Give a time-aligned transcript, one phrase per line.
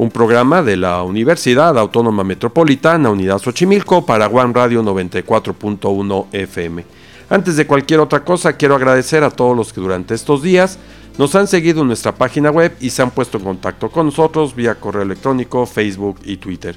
[0.00, 6.84] un programa de la Universidad Autónoma Metropolitana, Unidad Xochimilco, para One Radio 94.1 FM.
[7.28, 10.78] Antes de cualquier otra cosa, quiero agradecer a todos los que durante estos días
[11.18, 14.56] nos han seguido en nuestra página web y se han puesto en contacto con nosotros
[14.56, 16.76] vía correo electrónico, Facebook y Twitter.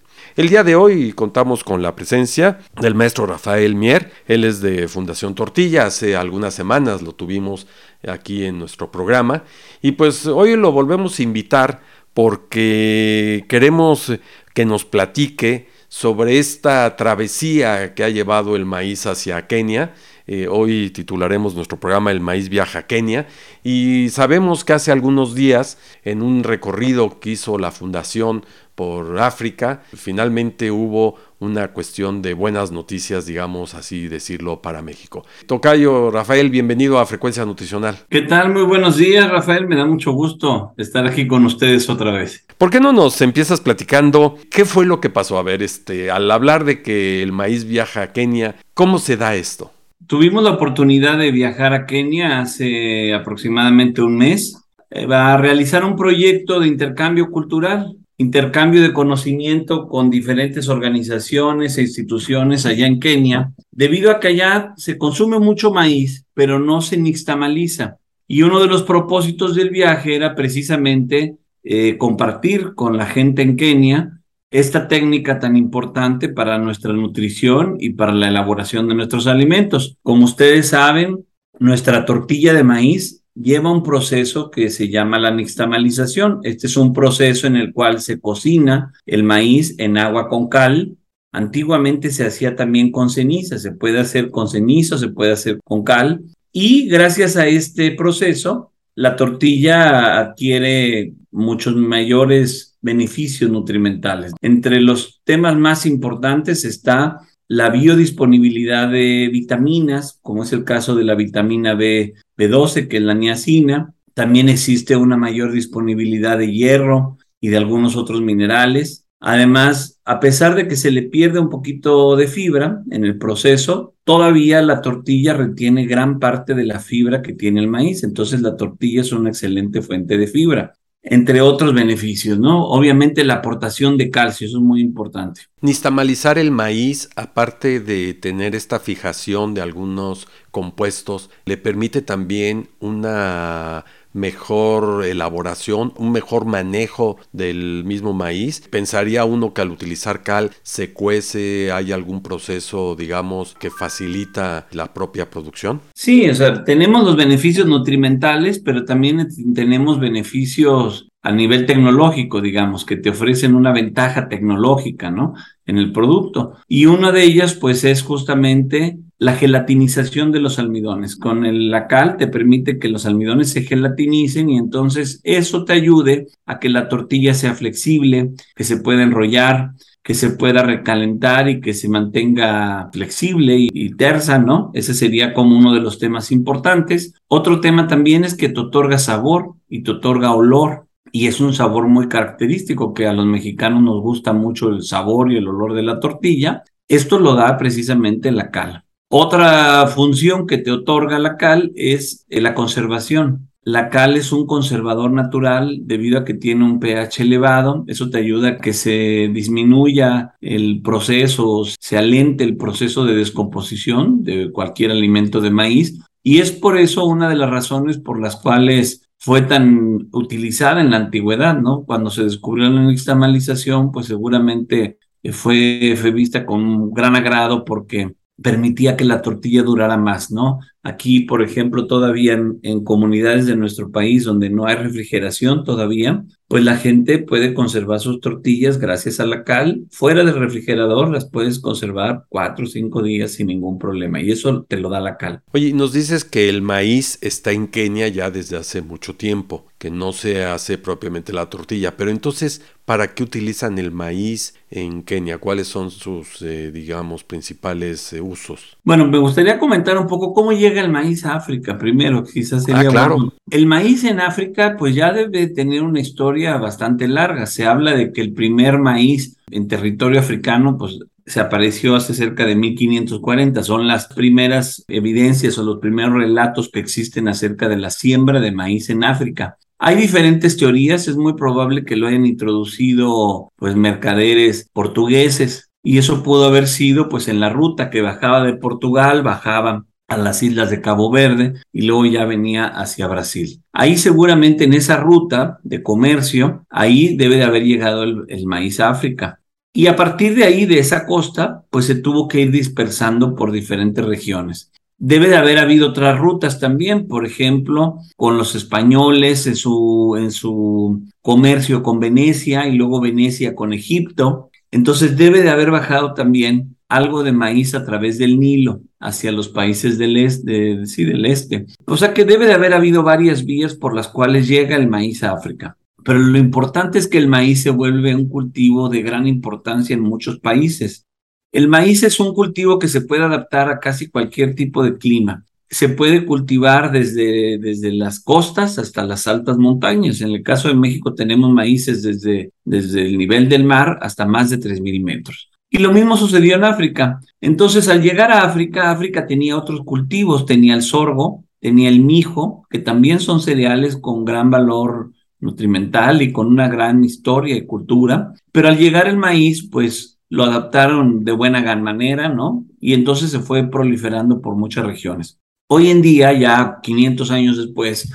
[0.37, 4.13] El día de hoy contamos con la presencia del maestro Rafael Mier.
[4.27, 5.87] Él es de Fundación Tortilla.
[5.87, 7.67] Hace algunas semanas lo tuvimos
[8.07, 9.43] aquí en nuestro programa.
[9.81, 11.81] Y pues hoy lo volvemos a invitar
[12.13, 14.13] porque queremos
[14.53, 19.93] que nos platique sobre esta travesía que ha llevado el maíz hacia Kenia.
[20.27, 23.27] Eh, hoy titularemos nuestro programa El maíz viaja a Kenia
[23.65, 28.45] y sabemos que hace algunos días en un recorrido que hizo la Fundación
[28.81, 35.23] por África, finalmente hubo una cuestión de buenas noticias, digamos así decirlo, para México.
[35.45, 37.99] Tocayo, Rafael, bienvenido a Frecuencia Nutricional.
[38.09, 38.51] ¿Qué tal?
[38.51, 39.67] Muy buenos días, Rafael.
[39.67, 42.43] Me da mucho gusto estar aquí con ustedes otra vez.
[42.57, 45.37] ¿Por qué no nos empiezas platicando qué fue lo que pasó?
[45.37, 49.35] A ver, este, al hablar de que el maíz viaja a Kenia, ¿cómo se da
[49.35, 49.71] esto?
[50.07, 54.59] Tuvimos la oportunidad de viajar a Kenia hace aproximadamente un mes
[54.89, 61.81] eh, a realizar un proyecto de intercambio cultural intercambio de conocimiento con diferentes organizaciones e
[61.81, 66.97] instituciones allá en Kenia, debido a que allá se consume mucho maíz, pero no se
[66.97, 67.97] nixtamaliza.
[68.27, 73.55] Y uno de los propósitos del viaje era precisamente eh, compartir con la gente en
[73.57, 74.21] Kenia
[74.51, 79.97] esta técnica tan importante para nuestra nutrición y para la elaboración de nuestros alimentos.
[80.03, 81.25] Como ustedes saben,
[81.57, 86.39] nuestra tortilla de maíz lleva un proceso que se llama la nixtamalización.
[86.43, 90.95] Este es un proceso en el cual se cocina el maíz en agua con cal.
[91.31, 95.83] Antiguamente se hacía también con ceniza, se puede hacer con ceniza, se puede hacer con
[95.83, 96.21] cal.
[96.51, 104.33] Y gracias a este proceso, la tortilla adquiere muchos mayores beneficios nutrimentales.
[104.41, 107.19] Entre los temas más importantes está
[107.51, 113.03] la biodisponibilidad de vitaminas, como es el caso de la vitamina B, B12, que es
[113.03, 113.93] la niacina.
[114.13, 119.05] También existe una mayor disponibilidad de hierro y de algunos otros minerales.
[119.19, 123.95] Además, a pesar de que se le pierde un poquito de fibra en el proceso,
[124.05, 128.05] todavía la tortilla retiene gran parte de la fibra que tiene el maíz.
[128.05, 130.73] Entonces, la tortilla es una excelente fuente de fibra
[131.03, 132.67] entre otros beneficios, ¿no?
[132.67, 135.41] Obviamente la aportación de calcio, eso es muy importante.
[135.61, 143.85] Nistamalizar el maíz, aparte de tener esta fijación de algunos compuestos, le permite también una
[144.13, 148.67] mejor elaboración, un mejor manejo del mismo maíz.
[148.69, 154.93] Pensaría uno que al utilizar cal se cuece, hay algún proceso, digamos, que facilita la
[154.93, 155.81] propia producción.
[155.93, 162.83] Sí, o sea, tenemos los beneficios nutrimentales, pero también tenemos beneficios a nivel tecnológico, digamos,
[162.83, 165.35] que te ofrecen una ventaja tecnológica, ¿no?
[165.65, 166.55] En el producto.
[166.67, 171.15] Y una de ellas, pues, es justamente la gelatinización de los almidones.
[171.15, 175.73] Con el, la cal te permite que los almidones se gelatinicen y entonces eso te
[175.73, 181.47] ayude a que la tortilla sea flexible, que se pueda enrollar, que se pueda recalentar
[181.49, 184.71] y que se mantenga flexible y, y, tersa, ¿no?
[184.73, 187.13] Ese sería como uno de los temas importantes.
[187.27, 191.53] Otro tema también es que te otorga sabor y te otorga olor y es un
[191.53, 195.75] sabor muy característico que a los mexicanos nos gusta mucho el sabor y el olor
[195.75, 196.63] de la tortilla.
[196.87, 198.85] Esto lo da precisamente la cal.
[199.13, 203.49] Otra función que te otorga la cal es eh, la conservación.
[203.61, 207.83] La cal es un conservador natural debido a que tiene un pH elevado.
[207.87, 214.23] Eso te ayuda a que se disminuya el proceso, se alente el proceso de descomposición
[214.23, 215.99] de cualquier alimento de maíz.
[216.23, 220.91] Y es por eso una de las razones por las cuales fue tan utilizada en
[220.91, 221.83] la antigüedad, ¿no?
[221.83, 224.99] Cuando se descubrió la nixtamalización, pues seguramente
[225.33, 230.59] fue, fue vista con gran agrado porque permitía que la tortilla durara más, ¿no?
[230.83, 236.63] Aquí, por ejemplo, todavía en, comunidades de nuestro país donde no hay refrigeración todavía, pues
[236.63, 239.83] la gente puede conservar sus tortillas gracias a la cal.
[239.91, 244.65] Fuera del refrigerador las puedes conservar cuatro o cinco días sin ningún problema y eso
[244.67, 245.43] te lo da la cal.
[245.53, 249.91] Oye, nos dices que el maíz está en Kenia ya desde hace mucho tiempo, que
[249.91, 255.37] no se hace propiamente la tortilla, pero entonces, ¿para qué utilizan el maíz en Kenia?
[255.37, 258.77] ¿Cuáles son sus, eh, digamos, principales eh, usos?
[258.83, 262.89] Bueno, me gustaría comentar un poco cómo llega el maíz a África primero, quizás sería
[262.89, 263.33] ah, claro.
[263.49, 267.45] El maíz en África, pues ya debe tener una historia bastante larga.
[267.45, 272.45] Se habla de que el primer maíz en territorio africano, pues se apareció hace cerca
[272.45, 273.63] de 1540.
[273.63, 278.51] Son las primeras evidencias o los primeros relatos que existen acerca de la siembra de
[278.51, 279.57] maíz en África.
[279.83, 286.21] Hay diferentes teorías, es muy probable que lo hayan introducido pues mercaderes portugueses y eso
[286.21, 290.69] pudo haber sido pues en la ruta que bajaba de Portugal, bajaba a las islas
[290.69, 293.61] de Cabo Verde y luego ya venía hacia Brasil.
[293.71, 298.89] Ahí seguramente en esa ruta de comercio, ahí debe de haber llegado el, maíz a
[298.89, 299.39] África.
[299.73, 303.53] Y a partir de ahí, de esa costa, pues se tuvo que ir dispersando por
[303.53, 304.71] diferentes regiones.
[304.97, 310.31] Debe de haber habido otras rutas también, por ejemplo, con los españoles en su, en
[310.31, 314.49] su comercio con Venecia y luego Venecia con Egipto.
[314.71, 319.49] Entonces debe de haber bajado también algo de maíz a través del Nilo hacia los
[319.49, 321.65] países del este, sí, del este.
[321.85, 325.23] O sea que debe de haber habido varias vías por las cuales llega el maíz
[325.23, 325.77] a África.
[326.03, 330.01] Pero lo importante es que el maíz se vuelve un cultivo de gran importancia en
[330.01, 331.05] muchos países.
[331.51, 335.45] El maíz es un cultivo que se puede adaptar a casi cualquier tipo de clima.
[335.69, 340.21] Se puede cultivar desde, desde las costas hasta las altas montañas.
[340.21, 344.49] En el caso de México tenemos maíces desde, desde el nivel del mar hasta más
[344.49, 345.50] de 3.000 metros.
[345.73, 347.21] Y lo mismo sucedió en África.
[347.39, 352.67] Entonces, al llegar a África, África tenía otros cultivos, tenía el sorgo, tenía el mijo,
[352.69, 358.33] que también son cereales con gran valor nutrimental y con una gran historia y cultura.
[358.51, 362.65] Pero al llegar el maíz, pues lo adaptaron de buena manera, ¿no?
[362.81, 365.39] Y entonces se fue proliferando por muchas regiones.
[365.69, 368.11] Hoy en día, ya 500 años después,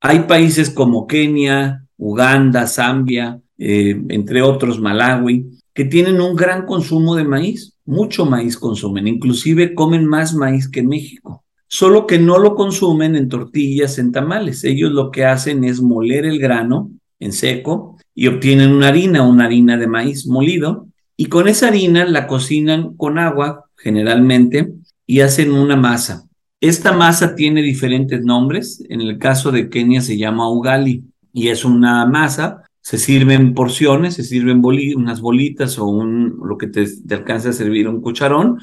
[0.00, 7.14] hay países como Kenia, Uganda, Zambia, eh, entre otros Malawi, que tienen un gran consumo
[7.14, 12.56] de maíz, mucho maíz consumen, inclusive comen más maíz que México, solo que no lo
[12.56, 14.64] consumen en tortillas, en tamales.
[14.64, 16.90] Ellos lo que hacen es moler el grano
[17.20, 22.04] en seco y obtienen una harina, una harina de maíz molido, y con esa harina
[22.06, 24.72] la cocinan con agua generalmente
[25.06, 26.26] y hacen una masa.
[26.60, 28.84] Esta masa tiene diferentes nombres.
[28.88, 32.64] En el caso de Kenia se llama ugali y es una masa.
[32.88, 37.52] Se sirven porciones, se sirven unas bolitas o un, lo que te, te alcanza a
[37.52, 38.62] servir un cucharón.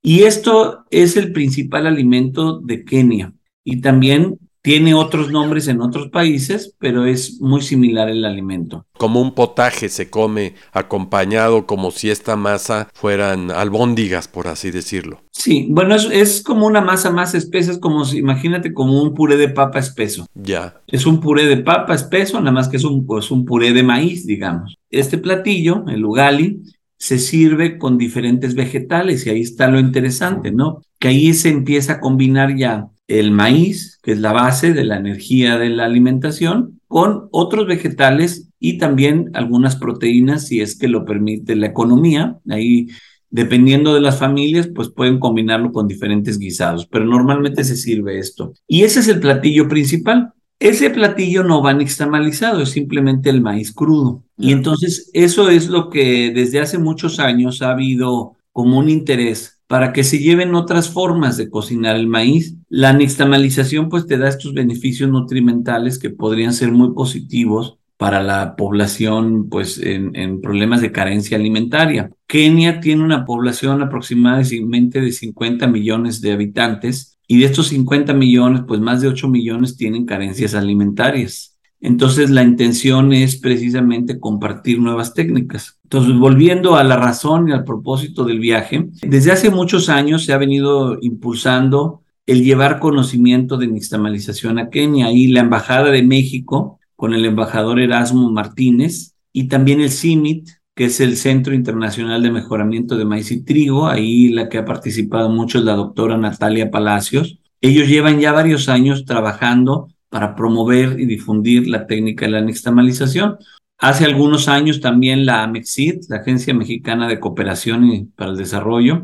[0.00, 3.32] Y esto es el principal alimento de Kenia.
[3.64, 8.84] Y también tiene otros nombres en otros países, pero es muy similar el alimento.
[8.98, 15.20] Como un potaje se come acompañado como si esta masa fueran albóndigas, por así decirlo.
[15.30, 19.36] Sí, bueno, es, como una masa más espesa, es como si, imagínate como un puré
[19.36, 20.26] de papa espeso.
[20.34, 20.80] Ya.
[20.88, 23.84] Es un puré de papa espeso, nada más que es un, pues, un puré de
[23.84, 24.76] maíz, digamos.
[24.90, 26.60] Este platillo, el ugali,
[26.98, 30.82] se sirve con diferentes vegetales y ahí está lo interesante, ¿no?
[30.98, 34.96] Que ahí se empieza a combinar ya el maíz, que es la base de la
[34.96, 41.04] energía de la alimentación, con otros vegetales y también algunas proteínas, si es que lo
[41.04, 42.38] permite la economía.
[42.48, 42.88] Ahí,
[43.30, 48.52] dependiendo de las familias, pues pueden combinarlo con diferentes guisados, pero normalmente se sirve esto.
[48.66, 50.32] Y ese es el platillo principal.
[50.58, 54.24] Ese platillo no va nixtamalizado, es simplemente el maíz crudo.
[54.38, 59.55] Y entonces eso es lo que desde hace muchos años ha habido como un interés
[59.66, 62.56] para que se lleven otras formas de cocinar el maíz.
[62.68, 68.56] La nixtamalización pues te da estos beneficios nutrimentales que podrían ser muy positivos para la
[68.56, 72.10] población pues en, problemas de carencia alimentaria.
[72.26, 78.62] Kenia tiene una población aproximadamente de 50 millones de habitantes y de estos 50 millones
[78.68, 81.55] pues más de 8 millones tienen carencias alimentarias.
[81.86, 85.78] Entonces la intención es precisamente compartir nuevas técnicas.
[85.84, 90.32] Entonces, volviendo a la razón y al propósito del viaje, desde hace muchos años se
[90.32, 96.80] ha venido impulsando el llevar conocimiento de nixtamalización a Kenia y la Embajada de México
[96.96, 102.32] con el embajador Erasmo Martínez y también el CIMIT, que es el Centro Internacional de
[102.32, 106.68] Mejoramiento de Maíz y Trigo, ahí la que ha participado mucho es la doctora Natalia
[106.68, 107.38] Palacios.
[107.60, 113.38] Ellos llevan ya varios años trabajando para promover y difundir la técnica de la nixtamalización.
[113.78, 119.02] Hace algunos años también la AMEXID, la Agencia Mexicana de Cooperación para el Desarrollo,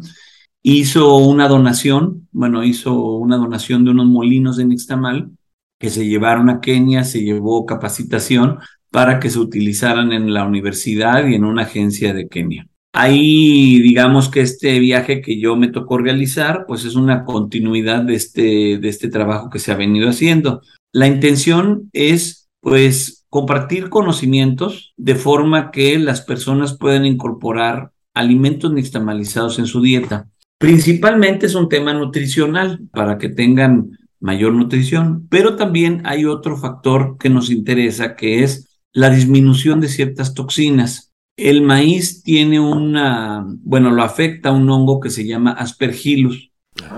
[0.63, 5.31] hizo una donación, bueno, hizo una donación de unos molinos de nixtamal
[5.79, 8.59] que se llevaron a Kenia, se llevó capacitación
[8.91, 12.69] para que se utilizaran en la universidad y en una agencia de Kenia.
[12.95, 18.15] Ahí, digamos que este viaje que yo me tocó realizar, pues es una continuidad de
[18.15, 20.61] este, de este trabajo que se ha venido haciendo.
[20.93, 29.59] La intención es, pues, compartir conocimientos de forma que las personas puedan incorporar alimentos nixtamalizados
[29.59, 30.29] en su dieta.
[30.59, 37.17] Principalmente es un tema nutricional para que tengan mayor nutrición, pero también hay otro factor
[37.19, 41.13] que nos interesa que es la disminución de ciertas toxinas.
[41.37, 46.52] El maíz tiene una, bueno, lo afecta un hongo que se llama aspergillus.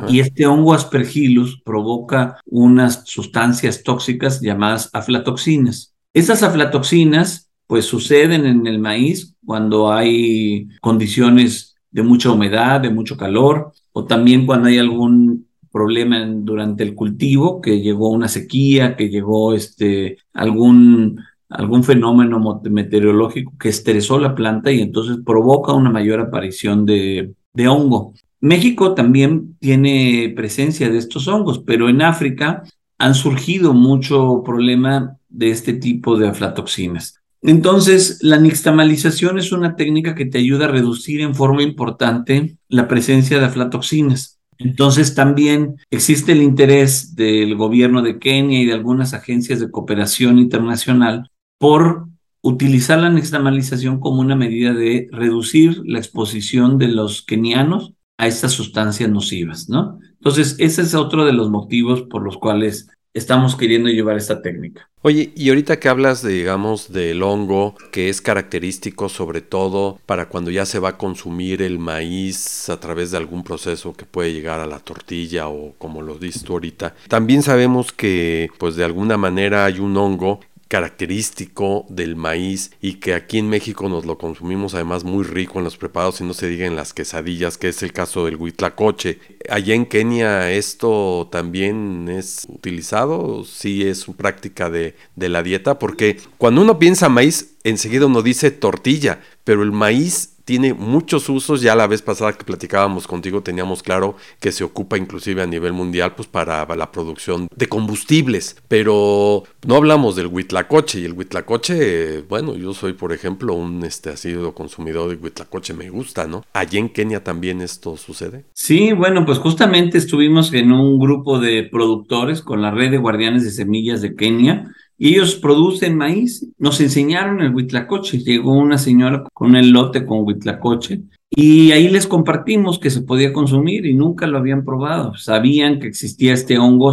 [0.08, 5.94] Y este hongo aspergillus provoca unas sustancias tóxicas llamadas aflatoxinas.
[6.12, 13.16] Estas aflatoxinas, pues suceden en el maíz cuando hay condiciones de mucha humedad, de mucho
[13.16, 19.08] calor, o también cuando hay algún problema durante el cultivo, que llegó una sequía, que
[19.08, 26.20] llegó este, algún algún fenómeno meteorológico que estresó la planta y entonces provoca una mayor
[26.20, 28.14] aparición de, de hongo.
[28.44, 32.62] México también tiene presencia de estos hongos, pero en África
[32.98, 37.22] han surgido mucho problema de este tipo de aflatoxinas.
[37.40, 42.86] Entonces, la nixtamalización es una técnica que te ayuda a reducir en forma importante la
[42.86, 44.38] presencia de aflatoxinas.
[44.58, 50.38] Entonces, también existe el interés del gobierno de Kenia y de algunas agencias de cooperación
[50.38, 52.08] internacional por
[52.42, 58.52] utilizar la nixtamalización como una medida de reducir la exposición de los kenianos a estas
[58.52, 59.99] sustancias nocivas, ¿no?
[60.12, 64.90] Entonces, ese es otro de los motivos por los cuales estamos queriendo llevar esta técnica.
[65.02, 70.28] Oye, y ahorita que hablas, de, digamos, del hongo, que es característico sobre todo para
[70.28, 74.33] cuando ya se va a consumir el maíz a través de algún proceso que puede
[74.33, 78.85] llegar a la tortilla o como lo dices tú ahorita, también sabemos que pues de
[78.85, 84.18] alguna manera hay un hongo característico del maíz y que aquí en México nos lo
[84.18, 87.68] consumimos además muy rico en los preparados y no se diga en las quesadillas, que
[87.68, 89.18] es el caso del huitlacoche.
[89.49, 95.78] Allá en Kenia esto también es utilizado, sí es una práctica de, de la dieta,
[95.78, 101.60] porque cuando uno piensa maíz, enseguida uno dice tortilla, pero el maíz tiene muchos usos.
[101.60, 105.72] Ya la vez pasada que platicábamos contigo teníamos claro que se ocupa inclusive a nivel
[105.72, 108.56] mundial pues para la producción de combustibles.
[108.68, 114.10] Pero no hablamos del huitlacoche y el huitlacoche, bueno, yo soy por ejemplo un este
[114.10, 116.44] asiduo consumidor de huitlacoche, me gusta, ¿no?
[116.52, 118.44] Allí en Kenia también esto sucede.
[118.52, 123.44] Sí, bueno, pues justamente estuvimos en un grupo de productores con la red de guardianes
[123.44, 124.64] de semillas de Kenia
[124.98, 126.46] y ellos producen maíz.
[126.58, 128.18] Nos enseñaron el huitlacoche.
[128.18, 131.02] Llegó una señora con el lote con huitlacoche
[131.36, 135.16] y ahí les compartimos que se podía consumir y nunca lo habían probado.
[135.16, 136.92] Sabían que existía este hongo,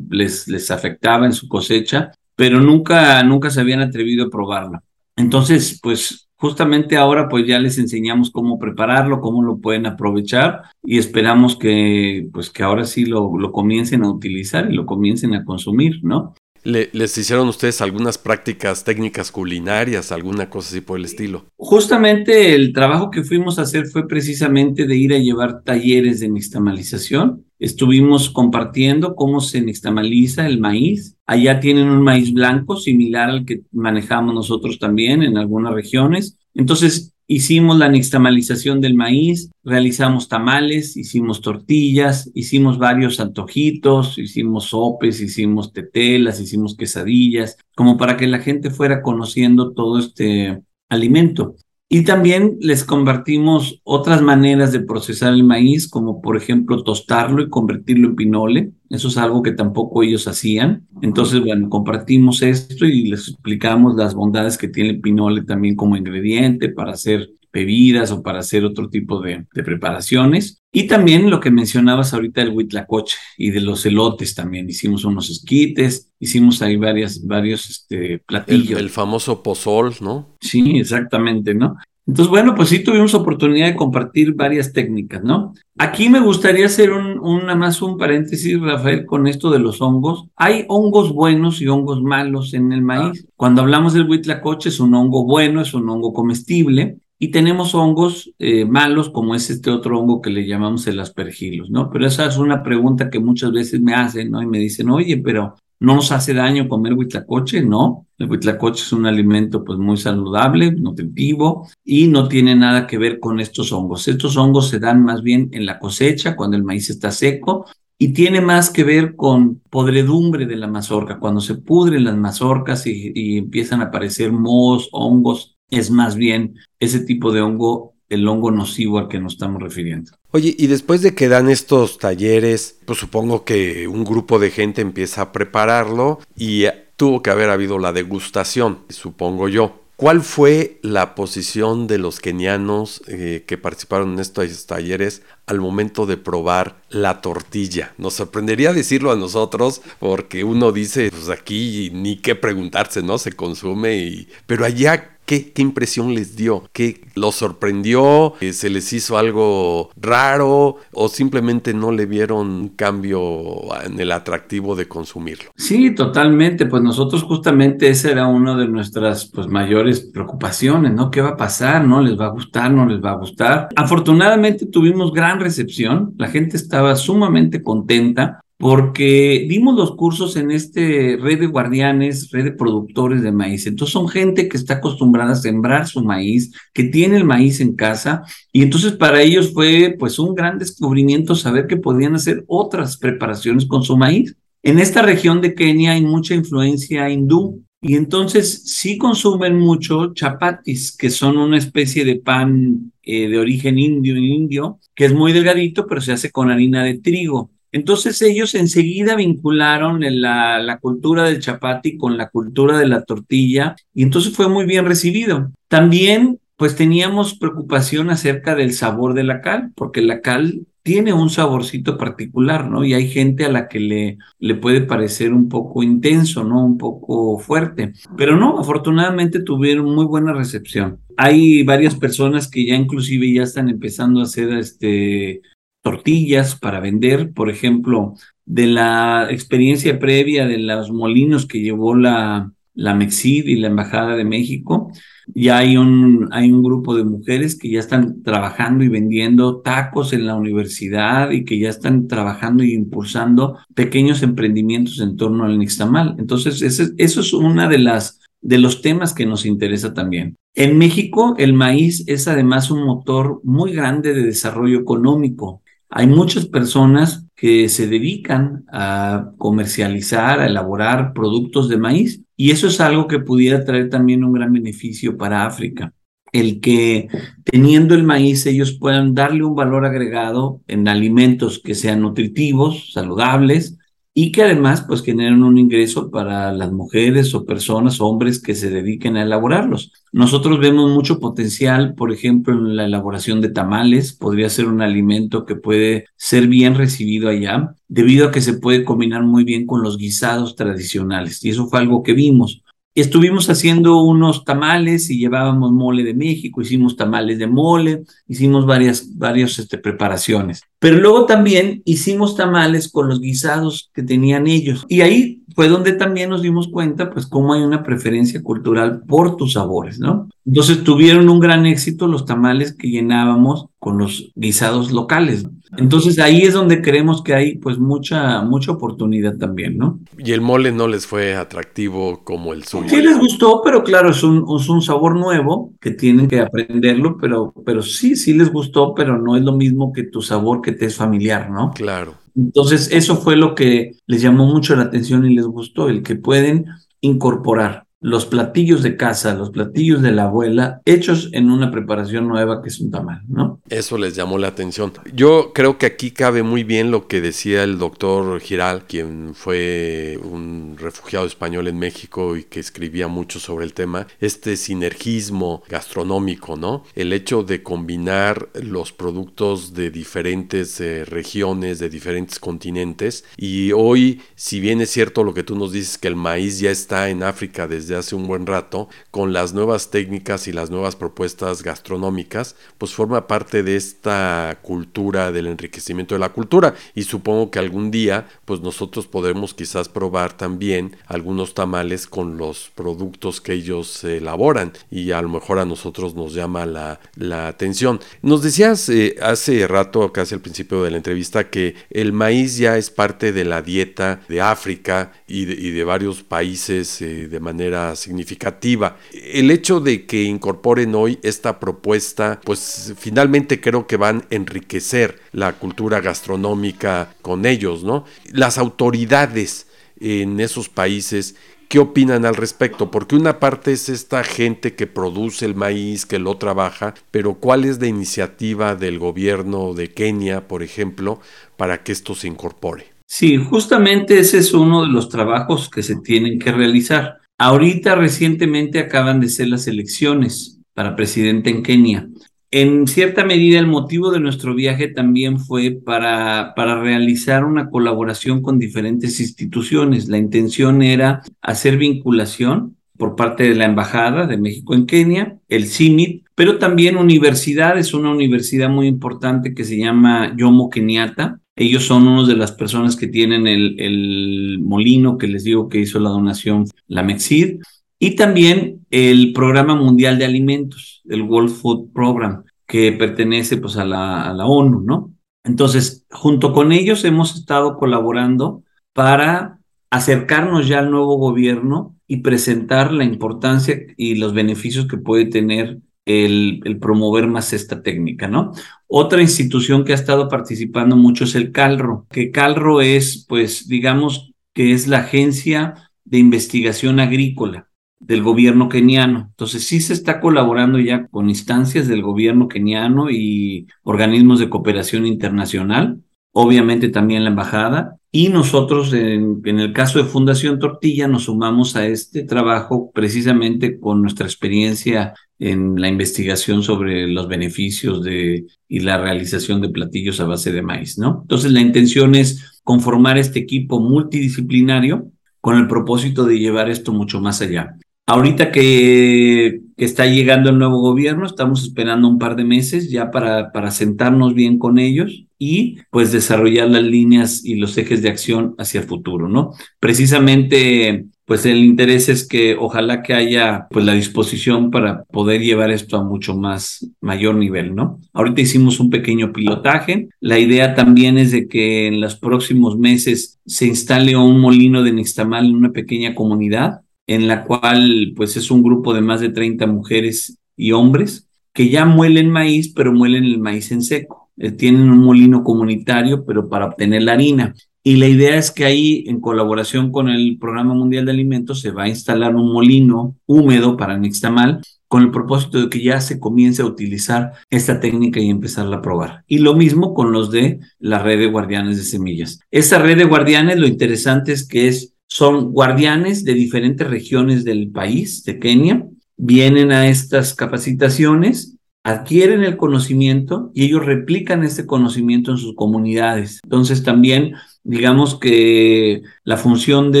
[0.08, 4.80] les, les afectaba en su cosecha, pero nunca, nunca se habían atrevido a probarlo.
[5.16, 10.96] Entonces, pues justamente ahora pues ya les enseñamos cómo prepararlo, cómo lo pueden aprovechar y
[10.96, 15.44] esperamos que pues que ahora sí lo, lo comiencen a utilizar y lo comiencen a
[15.44, 16.32] consumir, ¿no?
[16.62, 21.46] ¿Les hicieron ustedes algunas prácticas técnicas culinarias, alguna cosa así por el estilo?
[21.56, 26.28] Justamente el trabajo que fuimos a hacer fue precisamente de ir a llevar talleres de
[26.28, 27.44] nixtamalización.
[27.58, 31.16] Estuvimos compartiendo cómo se nixtamaliza el maíz.
[31.26, 36.38] Allá tienen un maíz blanco similar al que manejamos nosotros también en algunas regiones.
[36.54, 45.20] Entonces Hicimos la nixtamalización del maíz, realizamos tamales, hicimos tortillas, hicimos varios antojitos, hicimos sopes,
[45.20, 51.54] hicimos tetelas, hicimos quesadillas, como para que la gente fuera conociendo todo este alimento.
[51.92, 57.50] Y también les convertimos otras maneras de procesar el maíz, como por ejemplo tostarlo y
[57.50, 58.70] convertirlo en pinole.
[58.90, 60.86] Eso es algo que tampoco ellos hacían.
[61.02, 65.96] Entonces, bueno, compartimos esto y les explicamos las bondades que tiene el pinole también como
[65.96, 70.62] ingrediente para hacer bebidas o para hacer otro tipo de, preparaciones.
[70.72, 74.68] Y también lo que mencionabas ahorita del huitlacoche y de los elotes también.
[74.68, 78.78] Hicimos unos esquites, hicimos ahí varias, varios este, platillos.
[78.78, 80.36] El, el famoso pozol, ¿no?
[80.40, 81.76] Sí, exactamente, ¿no?
[82.10, 85.52] Entonces, bueno, pues sí tuvimos oportunidad de compartir varias técnicas, ¿no?
[85.78, 90.26] Aquí me gustaría hacer un, una más un paréntesis, Rafael, con esto de los hongos.
[90.34, 93.28] Hay hongos buenos y hongos malos en el maíz.
[93.36, 98.32] Cuando hablamos del huitlacoche es un hongo bueno, es un hongo comestible, y tenemos hongos
[98.40, 101.90] eh, malos, como es este otro hongo que le llamamos el aspergillus, ¿no?
[101.90, 104.42] Pero esa es una pregunta que muchas veces me hacen, ¿no?
[104.42, 107.62] Y me dicen, oye, pero ¿No nos hace daño comer huitlacoche?
[107.62, 108.06] No.
[108.18, 113.18] El huitlacoche es un alimento pues muy saludable, nutritivo y no tiene nada que ver
[113.18, 114.06] con estos hongos.
[114.06, 117.64] Estos hongos se dan más bien en la cosecha, cuando el maíz está seco
[117.96, 121.18] y tiene más que ver con podredumbre de la mazorca.
[121.18, 127.00] Cuando se pudren las mazorcas y empiezan a aparecer mohos, hongos, es más bien ese
[127.00, 130.10] tipo de hongo el hongo nocivo al que nos estamos refiriendo.
[130.32, 134.82] Oye, y después de que dan estos talleres, pues supongo que un grupo de gente
[134.82, 136.64] empieza a prepararlo y
[136.96, 139.76] tuvo que haber habido la degustación, supongo yo.
[140.00, 146.06] ¿Cuál fue la posición de los kenianos eh, que participaron en estos talleres al momento
[146.06, 147.92] de probar la tortilla?
[147.98, 153.18] Nos sorprendería decirlo a nosotros porque uno dice, pues aquí ni qué preguntarse, ¿no?
[153.18, 154.28] Se consume y...
[154.46, 156.64] Pero allá ¿Qué, impresión les dio?
[156.72, 158.34] ¿Qué los sorprendió?
[158.50, 160.78] ¿Se les hizo algo raro?
[160.92, 165.52] ¿O simplemente no le vieron un cambio en el atractivo de consumirlo?
[165.54, 166.66] Sí, totalmente.
[166.66, 171.12] Pues nosotros justamente esa era una de nuestras pues, mayores preocupaciones, ¿no?
[171.12, 171.86] ¿Qué va a pasar?
[171.86, 172.72] ¿No les va a gustar?
[172.72, 173.68] ¿No les va a gustar?
[173.76, 176.12] Afortunadamente tuvimos gran recepción.
[176.18, 182.44] La gente estaba sumamente contenta porque dimos los cursos en este red de guardianes, red
[182.44, 183.66] de productores de maíz.
[183.66, 187.74] Entonces son gente que está acostumbrada a sembrar su maíz, que tiene el maíz en
[187.74, 192.98] casa, y entonces para ellos fue pues un gran descubrimiento saber que podían hacer otras
[192.98, 194.36] preparaciones con su maíz.
[194.62, 200.94] En esta región de Kenia hay mucha influencia hindú, y entonces sí consumen mucho chapatis,
[200.94, 205.86] que son una especie de pan eh, de origen indio, indio, que es muy delgadito,
[205.86, 207.50] pero se hace con harina de trigo.
[207.72, 214.02] Entonces ellos enseguida vincularon la, cultura del chapati con la cultura de la tortilla y
[214.02, 215.52] entonces fue muy bien recibido.
[215.68, 221.30] También pues teníamos preocupación acerca del sabor de la cal, porque la cal tiene un
[221.30, 222.84] saborcito particular, ¿no?
[222.84, 226.64] Y hay gente a la que le, le puede parecer un poco intenso, ¿no?
[226.64, 227.92] Un poco fuerte.
[228.16, 230.98] Pero no, afortunadamente tuvieron muy buena recepción.
[231.16, 235.42] Hay varias personas que ya inclusive ya están empezando a hacer este
[235.82, 242.52] tortillas para vender, por ejemplo, de la experiencia previa de los molinos que llevó la,
[242.74, 244.90] la Mexid y la Embajada de México,
[245.34, 250.12] ya hay un, hay un grupo de mujeres que ya están trabajando y vendiendo tacos
[250.12, 255.58] en la universidad y que ya están trabajando y impulsando pequeños emprendimientos en torno al
[255.58, 256.16] nixtamal.
[256.18, 260.36] Entonces, eso es una de las de los temas que nos interesa también.
[260.54, 265.59] En México, el maíz es además un motor muy grande de desarrollo económico.
[265.90, 272.68] Hay muchas personas que se dedican a comercializar, a elaborar productos de maíz y eso
[272.68, 275.92] es algo que pudiera traer también un gran beneficio para África.
[276.32, 277.08] El que
[277.42, 283.76] teniendo el maíz ellos puedan darle un valor agregado en alimentos que sean nutritivos, saludables,
[284.12, 288.70] y que además pues generen un ingreso para las mujeres o personas, hombres que se
[288.70, 289.92] dediquen a elaborarlos.
[290.12, 295.46] Nosotros vemos mucho potencial, por ejemplo, en la elaboración de tamales, podría ser un alimento
[295.46, 299.82] que puede ser bien recibido allá, debido a que se puede combinar muy bien con
[299.82, 302.62] los guisados tradicionales, y eso fue algo que vimos.
[302.94, 309.16] Estuvimos haciendo unos tamales y llevábamos mole de México, hicimos tamales de mole, hicimos varias,
[309.16, 310.62] varias este, preparaciones.
[310.80, 314.86] Pero luego también hicimos tamales con los guisados que tenían ellos.
[314.88, 319.36] Y ahí fue donde también nos dimos cuenta, pues, cómo hay una preferencia cultural por
[319.36, 320.28] tus sabores, ¿no?
[320.44, 325.46] Entonces tuvieron un gran éxito los tamales que llenábamos con los guisados locales.
[325.78, 329.98] Entonces ahí es donde creemos que hay pues mucha mucha oportunidad también, ¿no?
[330.18, 332.90] Y el mole no les fue atractivo como el suyo.
[332.90, 337.16] Sí les gustó, pero claro, es un, es un sabor nuevo que tienen que aprenderlo,
[337.18, 340.72] pero, pero sí, sí les gustó, pero no es lo mismo que tu sabor que
[340.72, 341.70] te es familiar, ¿no?
[341.70, 342.14] Claro.
[342.36, 346.16] Entonces eso fue lo que les llamó mucho la atención y les gustó, el que
[346.16, 346.66] pueden
[347.00, 352.62] incorporar los platillos de casa, los platillos de la abuela, hechos en una preparación nueva
[352.62, 353.60] que es un tamal, ¿no?
[353.68, 354.92] Eso les llamó la atención.
[355.14, 360.18] Yo creo que aquí cabe muy bien lo que decía el doctor Giral, quien fue
[360.22, 366.56] un refugiado español en México y que escribía mucho sobre el tema, este sinergismo gastronómico,
[366.56, 366.84] ¿no?
[366.94, 374.22] El hecho de combinar los productos de diferentes eh, regiones, de diferentes continentes, y hoy,
[374.34, 377.22] si bien es cierto lo que tú nos dices, que el maíz ya está en
[377.22, 381.62] África desde desde hace un buen rato, con las nuevas técnicas y las nuevas propuestas
[381.62, 387.58] gastronómicas, pues forma parte de esta cultura del enriquecimiento de la cultura y supongo que
[387.58, 394.04] algún día pues nosotros podremos quizás probar también algunos tamales con los productos que ellos
[394.04, 397.98] elaboran y a lo mejor a nosotros nos llama la, la atención.
[398.22, 402.76] Nos decías eh, hace rato, casi al principio de la entrevista, que el maíz ya
[402.76, 408.96] es parte de la dieta de África y de, varios países eh, de manera significativa.
[409.12, 415.20] El hecho de que incorporen hoy esta propuesta, pues finalmente creo que van a enriquecer
[415.32, 418.04] la cultura gastronómica con ellos, ¿no?
[418.32, 419.66] Las autoridades
[420.00, 421.34] en esos países
[421.70, 422.90] ¿Qué opinan al respecto?
[422.90, 427.64] Porque una parte es esta gente que produce el maíz, que lo trabaja, pero ¿cuál
[427.64, 431.20] es la iniciativa del gobierno de Kenia, por ejemplo,
[431.56, 432.86] para que esto se incorpore?
[433.06, 437.19] Sí, justamente ese es uno de los trabajos que se tienen que realizar.
[437.42, 442.06] Ahorita recientemente acaban de ser las elecciones para presidente en Kenia.
[442.50, 448.42] En cierta medida el motivo de nuestro viaje también fue para, para realizar una colaboración
[448.42, 450.08] con diferentes instituciones.
[450.08, 455.64] La intención era hacer vinculación por parte de la Embajada de México en Kenia, el
[455.64, 462.08] CIMIT, pero también universidades, una universidad muy importante que se llama Yomo Kenyatta, ellos son
[462.08, 466.64] unos de las personas que tienen el, molino que les digo que hizo la donación,
[466.88, 467.60] la Mexid,
[467.98, 473.84] y también el Programa Mundial de Alimentos, el World Food Program, que pertenece pues a
[473.84, 475.12] la, a la ONU, ¿no?
[475.44, 478.62] Entonces, junto con ellos hemos estado colaborando
[478.94, 479.58] para
[479.90, 485.78] acercarnos ya al nuevo gobierno y presentar la importancia y los beneficios que puede tener
[486.04, 488.52] el, promover más esta técnica, ¿no?
[488.86, 494.32] Otra institución que ha estado participando mucho es el CALRO, que CALRO es, pues, digamos
[494.52, 497.68] que es la agencia de investigación agrícola
[498.00, 499.26] del gobierno keniano.
[499.30, 505.06] Entonces sí se está colaborando ya con instancias del gobierno keniano y organismos de cooperación
[505.06, 511.76] internacional, obviamente también la embajada, y nosotros, en, el caso de Fundación Tortilla, nos sumamos
[511.76, 518.80] a este trabajo precisamente con nuestra experiencia en la investigación sobre los beneficios de, y
[518.80, 521.20] la realización de platillos a base de maíz, ¿no?
[521.22, 527.20] Entonces, la intención es conformar este equipo multidisciplinario con el propósito de llevar esto mucho
[527.20, 527.76] más allá.
[528.10, 533.52] Ahorita que, está llegando el nuevo gobierno, estamos esperando un par de meses ya para,
[533.52, 538.56] para sentarnos bien con ellos y pues desarrollar las líneas y los ejes de acción
[538.58, 539.52] hacia el futuro, ¿no?
[539.78, 545.70] Precisamente pues el interés es que ojalá que haya pues la disposición para poder llevar
[545.70, 548.00] esto a mucho más mayor nivel, ¿no?
[548.12, 550.08] Ahorita hicimos un pequeño pilotaje.
[550.18, 554.92] La idea también es de que en los próximos meses se instale un molino de
[554.92, 559.30] nixtamal en una pequeña comunidad en la cual pues es un grupo de más de
[559.30, 564.30] 30 mujeres y hombres que ya muelen maíz, pero muelen el maíz en seco.
[564.36, 567.52] Eh, tienen un molino comunitario, pero para obtener la harina.
[567.82, 571.72] Y la idea es que ahí, en colaboración con el Programa Mundial de Alimentos, se
[571.72, 576.20] va a instalar un molino húmedo para nixtamal con el propósito de que ya se
[576.20, 579.24] comience a utilizar esta técnica y empezarla a probar.
[579.26, 582.38] Y lo mismo con los de la red de guardianes de semillas.
[582.52, 587.70] Esta red de guardianes, lo interesante es que es son guardianes de diferentes regiones del
[587.70, 595.32] país, de Kenia, vienen a estas capacitaciones, adquieren el conocimiento y ellos replican este conocimiento
[595.32, 596.40] en sus comunidades.
[596.44, 600.00] Entonces también digamos que la función de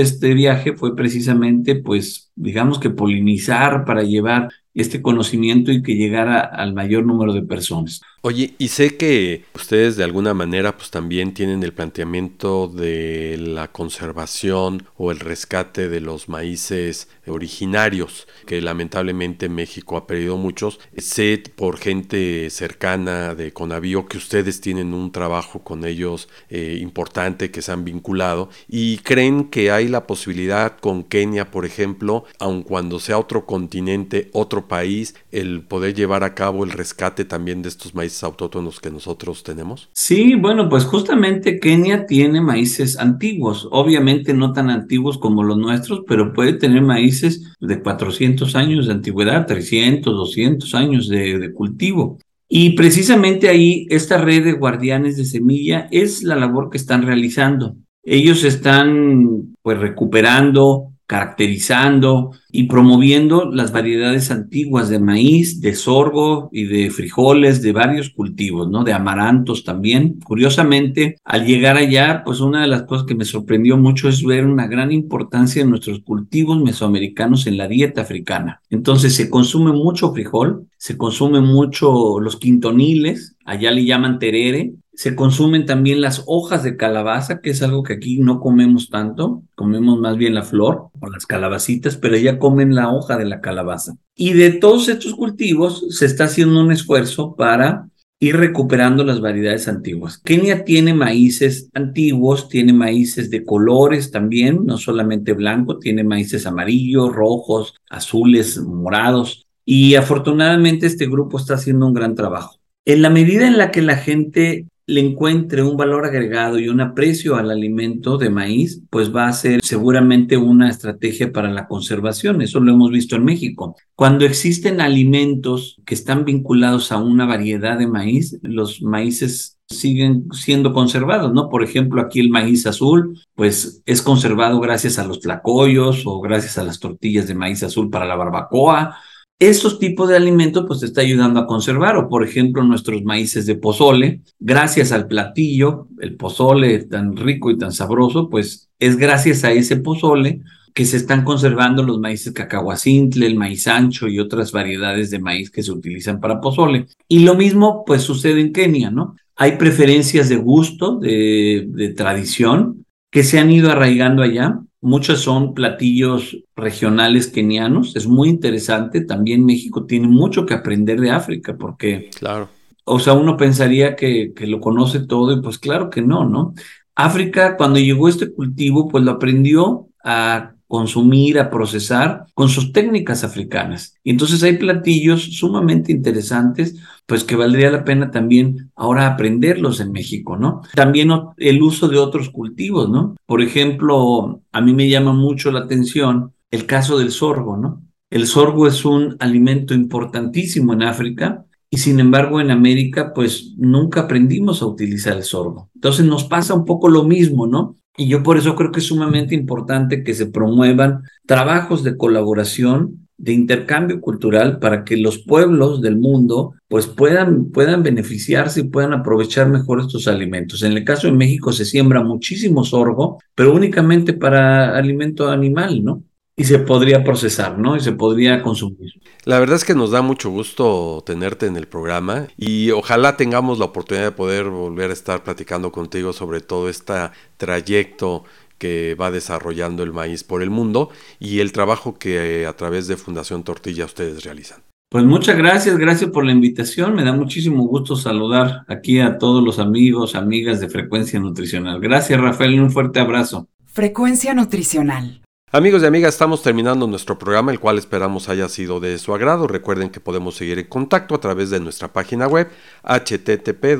[0.00, 6.40] este viaje fue precisamente, pues, digamos que polinizar para llevar este conocimiento y que llegara
[6.40, 8.00] al mayor número de personas.
[8.22, 13.72] Oye, y sé que ustedes de alguna manera pues también tienen el planteamiento de la
[13.72, 20.80] conservación o el rescate de los maíces originarios, que lamentablemente México ha perdido muchos.
[20.98, 27.50] Sé por gente cercana de Conavío que ustedes tienen un trabajo con ellos eh, importante,
[27.50, 32.64] que se han vinculado y creen que hay la posibilidad con Kenia, por ejemplo, aun
[32.64, 37.68] cuando sea otro continente, otro país, el poder llevar a cabo el rescate también de
[37.68, 39.88] estos maíces autóctonos que nosotros tenemos?
[39.92, 46.02] Sí, bueno, pues justamente Kenia tiene maíces antiguos, obviamente no tan antiguos como los nuestros,
[46.06, 52.18] pero puede tener maíces de 400 años de antigüedad, 300, 200 años de, de cultivo.
[52.48, 57.76] Y precisamente ahí esta red de guardianes de semilla es la labor que están realizando.
[58.02, 66.66] Ellos están pues recuperando caracterizando y promoviendo las variedades antiguas de maíz, de sorgo y
[66.66, 68.84] de frijoles, de varios cultivos, ¿no?
[68.84, 70.20] De amarantos también.
[70.22, 74.46] Curiosamente, al llegar allá, pues una de las cosas que me sorprendió mucho es ver
[74.46, 78.60] una gran importancia de nuestros cultivos mesoamericanos en la dieta africana.
[78.70, 85.14] Entonces se consume mucho frijol, se consume mucho los quintoniles, allá le llaman terere, se
[85.14, 89.98] consumen también las hojas de calabaza, que es algo que aquí no comemos tanto, comemos
[89.98, 93.94] más bien la flor o las calabacitas, pero ya comen la hoja de la calabaza.
[94.14, 97.88] Y de todos estos cultivos se está haciendo un esfuerzo para
[98.22, 100.18] ir recuperando las variedades antiguas.
[100.18, 107.14] Kenia tiene maíces antiguos, tiene maíces de colores también, no solamente blanco, tiene maíces amarillos,
[107.14, 109.46] rojos, azules, morados.
[109.64, 112.56] Y afortunadamente este grupo está haciendo un gran trabajo.
[112.84, 116.80] En la medida en la que la gente le encuentre un valor agregado y un
[116.80, 122.42] aprecio al alimento de maíz, pues va a ser seguramente una estrategia para la conservación.
[122.42, 123.76] Eso lo hemos visto en México.
[123.94, 130.72] Cuando existen alimentos que están vinculados a una variedad de maíz, los maíces siguen siendo
[130.72, 131.48] conservados, ¿no?
[131.48, 136.58] Por ejemplo, aquí el maíz azul, pues es conservado gracias a los tlacoyos o gracias
[136.58, 138.96] a las tortillas de maíz azul para la barbacoa
[139.40, 143.46] estos tipos de alimentos pues te está ayudando a conservar o por ejemplo nuestros maíces
[143.46, 149.42] de pozole, gracias al platillo, el pozole tan rico y tan sabroso, pues es gracias
[149.44, 150.42] a ese pozole
[150.74, 155.50] que se están conservando los maíces cacahuacintle, el maíz ancho y otras variedades de maíz
[155.50, 156.86] que se utilizan para pozole.
[157.08, 159.16] Y lo mismo pues sucede en Kenia, ¿no?
[159.36, 165.54] Hay preferencias de gusto, de, de tradición, que se han ido arraigando allá Muchos son
[165.54, 167.96] platillos regionales kenianos.
[167.96, 169.02] Es muy interesante.
[169.02, 172.48] También México tiene mucho que aprender de África porque, claro.
[172.84, 176.54] o sea, uno pensaría que, que lo conoce todo y pues claro que no, ¿no?
[176.94, 183.24] África, cuando llegó este cultivo, pues lo aprendió a consumir, a procesar con sus técnicas
[183.24, 183.96] africanas.
[184.04, 189.90] Y entonces hay platillos sumamente interesantes, pues que valdría la pena también ahora aprenderlos en
[189.90, 190.62] México, ¿no?
[190.76, 193.16] También el uso de otros cultivos, ¿no?
[193.26, 197.82] Por ejemplo, a mí me llama mucho la atención el caso del sorgo, ¿no?
[198.08, 204.02] El sorgo es un alimento importantísimo en África y sin embargo en América pues nunca
[204.02, 205.68] aprendimos a utilizar el sorgo.
[205.74, 207.76] Entonces nos pasa un poco lo mismo, ¿no?
[208.00, 213.06] Y yo por eso creo que es sumamente importante que se promuevan trabajos de colaboración,
[213.18, 218.94] de intercambio cultural para que los pueblos del mundo pues puedan, puedan beneficiarse y puedan
[218.94, 220.62] aprovechar mejor estos alimentos.
[220.62, 226.02] En el caso de México se siembra muchísimo sorgo, pero únicamente para alimento animal, ¿no?
[226.40, 227.76] Y se podría procesar, ¿no?
[227.76, 228.94] Y se podría consumir.
[229.26, 233.58] La verdad es que nos da mucho gusto tenerte en el programa y ojalá tengamos
[233.58, 236.94] la oportunidad de poder volver a estar platicando contigo sobre todo este
[237.36, 238.24] trayecto
[238.56, 242.96] que va desarrollando el maíz por el mundo y el trabajo que a través de
[242.96, 244.62] Fundación Tortilla ustedes realizan.
[244.88, 246.94] Pues muchas gracias, gracias por la invitación.
[246.94, 251.80] Me da muchísimo gusto saludar aquí a todos los amigos, amigas de Frecuencia Nutricional.
[251.80, 253.46] Gracias, Rafael, un fuerte abrazo.
[253.66, 255.20] Frecuencia Nutricional.
[255.52, 259.48] Amigos y amigas, estamos terminando nuestro programa, el cual esperamos haya sido de su agrado.
[259.48, 262.48] Recuerden que podemos seguir en contacto a través de nuestra página web
[262.84, 263.76] http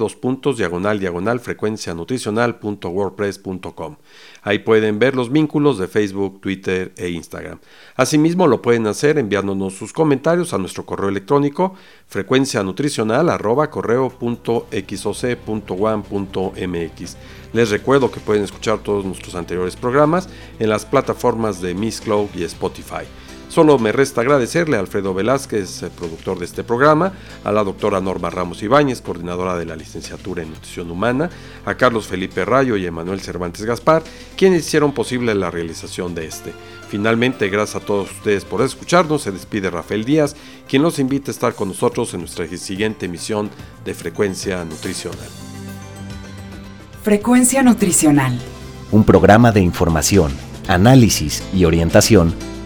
[0.56, 3.96] diagonal diagonal frecuencia nutricional.wordpress.com.
[4.42, 7.60] Ahí pueden ver los vínculos de Facebook, Twitter e Instagram.
[7.94, 11.76] Asimismo, lo pueden hacer enviándonos sus comentarios a nuestro correo electrónico
[12.10, 13.30] frecuencia nutricional
[17.52, 22.30] les recuerdo que pueden escuchar todos nuestros anteriores programas en las plataformas de Miss Cloud
[22.34, 23.06] y Spotify.
[23.50, 28.30] Solo me resta agradecerle a Alfredo Velázquez, productor de este programa, a la doctora Norma
[28.30, 31.28] Ramos Ibáñez, coordinadora de la licenciatura en Nutrición Humana,
[31.64, 34.04] a Carlos Felipe Rayo y Emanuel Cervantes Gaspar,
[34.36, 36.52] quienes hicieron posible la realización de este.
[36.88, 40.36] Finalmente, gracias a todos ustedes por escucharnos, se despide Rafael Díaz,
[40.68, 43.50] quien nos invita a estar con nosotros en nuestra siguiente emisión
[43.84, 45.28] de Frecuencia Nutricional.
[47.02, 48.38] Frecuencia Nutricional.
[48.92, 50.30] Un programa de información,
[50.68, 52.32] análisis y orientación